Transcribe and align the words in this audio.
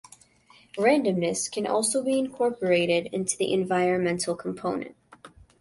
Randomness 0.79 1.51
can 1.51 1.67
also 1.67 2.03
be 2.03 2.17
incorporated 2.17 3.05
into 3.13 3.37
the 3.37 3.53
environmental 3.53 4.35
component. 4.35 4.95